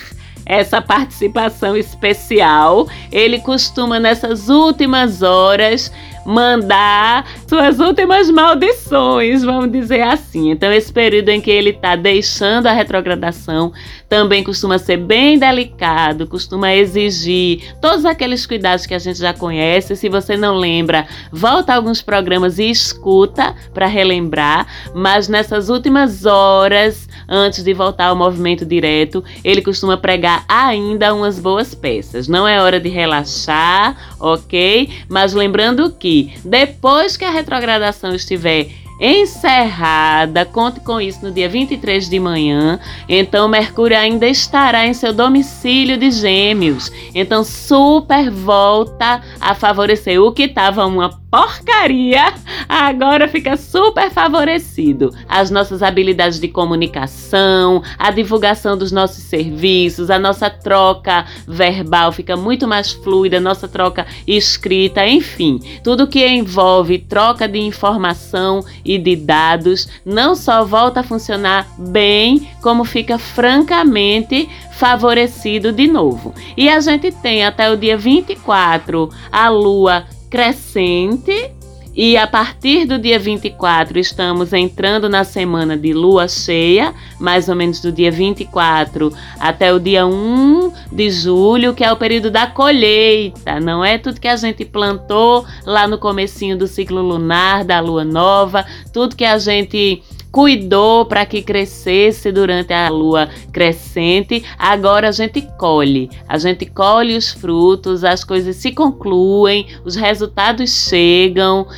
essa 0.47 0.81
participação 0.81 1.77
especial. 1.77 2.89
Ele 3.11 3.39
costuma, 3.41 3.99
nessas 3.99 4.49
últimas 4.49 5.23
horas, 5.23 5.91
mandar 6.25 7.27
suas 7.47 7.79
últimas 7.81 8.31
maldições, 8.31 9.43
vamos 9.43 9.71
dizer 9.71 10.03
assim. 10.03 10.51
Então, 10.51 10.73
esse 10.73 10.93
período 10.93 11.29
em 11.29 11.41
que 11.41 11.51
ele 11.51 11.71
está 11.71 11.97
deixando 11.97 12.67
a 12.67 12.73
retrogradação 12.73 13.73
também 14.15 14.45
costuma 14.45 14.79
ser 14.79 14.99
bem 14.99 15.41
delicado, 15.41 16.29
costuma 16.29 16.73
exigir 16.73 17.75
todos 17.81 18.05
aqueles 18.05 18.47
cuidados 18.47 18.87
que 18.87 18.95
a 18.95 18.99
gente 19.01 19.19
já 19.19 19.35
conhece. 19.35 19.97
Se 19.97 20.09
você 20.09 20.37
não 20.37 20.55
lembra, 20.55 21.05
volta 21.33 21.73
a 21.73 21.77
alguns 21.77 22.01
programas 22.01 22.61
e 22.61 22.71
escuta 22.71 23.57
para 23.75 23.89
relembrar. 23.89 24.69
Mas 24.95 25.27
nessas 25.27 25.69
últimas 25.69 26.27
horas, 26.27 27.09
antes 27.29 27.65
de 27.65 27.75
voltar 27.75 28.07
ao 28.07 28.15
movimento 28.15 28.65
direto, 28.65 29.25
ele 29.43 29.61
costuma 29.61 29.97
pregar 29.97 30.45
ainda 30.47 31.13
umas 31.13 31.41
boas 31.41 31.75
peças. 31.75 32.29
Não 32.29 32.47
é 32.47 32.63
hora 32.63 32.79
de 32.79 32.89
relaxar, 32.89 34.15
ok? 34.21 34.91
Mas 35.09 35.35
lembrando 35.35 35.91
que 35.91 36.33
depois 36.45 37.17
que 37.17 37.25
a 37.25 37.31
retrogradação 37.31 38.15
estiver 38.15 38.84
encerrada. 39.01 40.45
Conte 40.45 40.81
com 40.81 41.01
isso 41.01 41.25
no 41.25 41.33
dia 41.33 41.49
23 41.49 42.09
de 42.09 42.21
manhã. 42.21 42.79
Então, 43.09 43.49
Mercúrio 43.49 43.99
ainda 43.99 44.27
estará 44.27 44.87
em 44.87 44.95
seu 44.95 45.13
domicílio 45.13 45.97
de 45.97 46.11
Gêmeos. 46.11 46.91
Então, 47.15 47.45
super 47.45 48.31
volta 48.31 49.23
a 49.41 49.55
favorecer 49.55 50.21
o 50.21 50.33
que 50.33 50.45
estava 50.45 50.87
uma 50.87 51.24
porcaria, 51.35 52.33
agora 52.69 53.27
fica 53.27 53.57
super 53.57 54.09
favorecido. 54.09 55.13
As 55.29 55.51
nossas 55.51 55.83
habilidades 55.83 56.39
de 56.39 56.47
comunicação, 56.47 57.83
a 57.99 58.13
divulgação 58.13 58.79
dos 58.79 58.93
nossos 58.93 59.25
serviços, 59.25 60.11
a 60.11 60.19
nossa 60.19 60.49
troca 60.49 61.27
verbal 61.45 62.13
fica 62.13 62.37
muito 62.37 62.69
mais 62.69 62.93
fluida, 62.93 63.41
nossa 63.41 63.67
troca 63.67 64.07
escrita, 64.29 65.05
enfim, 65.05 65.59
tudo 65.83 66.07
que 66.07 66.25
envolve 66.25 67.01
troca 67.01 67.49
de 67.49 67.59
informação 67.59 68.65
e 68.85 68.97
de 68.97 69.17
dados 69.17 69.89
não 70.05 70.37
só 70.37 70.65
volta 70.65 71.01
a 71.01 71.03
funcionar 71.03 71.67
bem, 71.77 72.49
como 72.63 72.85
fica 72.85 73.19
francamente 73.19 74.49
favorecido 74.75 75.73
de 75.73 75.89
novo. 75.89 76.33
E 76.57 76.69
a 76.69 76.79
gente 76.79 77.11
tem 77.11 77.45
até 77.45 77.71
o 77.73 77.77
dia 77.77 77.97
24 77.97 79.11
a 79.33 79.49
lua 79.49 80.05
crescente 80.35 81.53
e 81.95 82.17
a 82.17 82.27
partir 82.27 82.87
do 82.87 82.99
dia 82.99 83.21
24 83.21 84.01
estamos 84.01 84.53
entrando 84.53 85.09
na 85.09 85.23
semana 85.23 85.77
de 85.77 85.93
lua 85.93 86.27
cheia, 86.27 86.93
mais 87.21 87.49
ou 87.49 87.55
menos 87.55 87.81
do 87.81 87.93
dia 87.93 88.11
24 88.11 89.13
até 89.39 89.73
o 89.73 89.79
dia 89.79 90.05
1 90.05 90.73
de 90.91 91.09
julho, 91.09 91.73
que 91.73 91.85
é 91.85 91.93
o 91.93 91.97
período 91.97 92.33
da 92.33 92.49
colheita, 92.49 93.61
não 93.61 93.85
é? 93.85 93.97
Tudo 93.97 94.21
que 94.21 94.27
a 94.27 94.35
gente 94.35 94.65
plantou 94.65 95.47
lá 95.65 95.87
no 95.87 95.99
comecinho 95.99 96.59
do 96.59 96.67
ciclo 96.67 97.01
lunar, 97.01 97.63
da 97.63 97.79
lua 97.79 98.05
nova, 98.05 98.67
tudo 98.93 99.15
que 99.15 99.25
a 99.25 99.39
gente 99.39 100.03
cuidou 100.35 101.07
para 101.07 101.25
que 101.25 101.41
crescesse 101.41 102.33
durante 102.33 102.73
a 102.73 102.89
lua 102.89 103.29
crescente, 103.53 104.45
agora 104.59 105.11
a 105.11 105.13
gente 105.13 105.41
colhe. 105.57 106.11
A 106.29 106.37
gente 106.39 106.67
colhe 106.67 107.17
os 107.17 107.31
frutos, 107.31 108.03
as 108.03 108.25
coisas 108.25 108.57
se 108.57 108.73
concluem, 108.73 109.69
os 109.85 109.95
resultados 109.95 110.89
chegam 110.89 111.69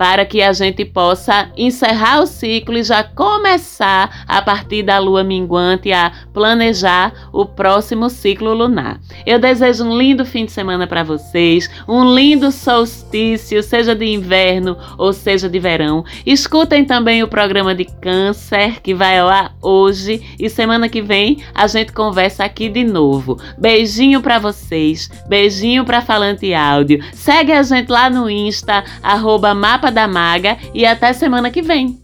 para 0.00 0.24
que 0.24 0.40
a 0.40 0.50
gente 0.54 0.82
possa 0.82 1.50
encerrar 1.58 2.22
o 2.22 2.26
ciclo 2.26 2.78
e 2.78 2.82
já 2.82 3.04
começar 3.04 4.24
a 4.26 4.40
partir 4.40 4.82
da 4.82 4.98
lua 4.98 5.22
minguante 5.22 5.92
a 5.92 6.10
planejar 6.32 7.28
o 7.30 7.44
próximo 7.44 8.08
ciclo 8.08 8.54
lunar. 8.54 8.98
Eu 9.26 9.38
desejo 9.38 9.84
um 9.84 9.94
lindo 9.94 10.24
fim 10.24 10.46
de 10.46 10.52
semana 10.52 10.86
para 10.86 11.02
vocês, 11.02 11.68
um 11.86 12.14
lindo 12.14 12.50
solstício, 12.50 13.62
seja 13.62 13.94
de 13.94 14.06
inverno 14.06 14.74
ou 14.96 15.12
seja 15.12 15.50
de 15.50 15.58
verão. 15.58 16.02
Escutem 16.24 16.82
também 16.82 17.22
o 17.22 17.28
programa 17.28 17.74
de 17.74 17.84
Câncer 17.84 18.80
que 18.80 18.94
vai 18.94 19.18
ao 19.18 19.28
ar 19.28 19.54
hoje 19.60 20.34
e 20.38 20.48
semana 20.48 20.88
que 20.88 21.02
vem 21.02 21.44
a 21.54 21.66
gente 21.66 21.92
conversa 21.92 22.42
aqui 22.42 22.70
de 22.70 22.84
novo. 22.84 23.38
Beijinho 23.58 24.22
para 24.22 24.38
vocês, 24.38 25.10
beijinho 25.28 25.84
para 25.84 26.00
Falante 26.00 26.54
Áudio. 26.54 27.04
Segue 27.12 27.52
a 27.52 27.62
gente 27.62 27.92
lá 27.92 28.08
no 28.08 28.30
Insta, 28.30 28.82
arroba 29.02 29.52
Mapa 29.54 29.89
da 29.90 30.06
Maga 30.08 30.56
e 30.74 30.86
até 30.86 31.12
semana 31.12 31.50
que 31.50 31.62
vem. 31.62 31.98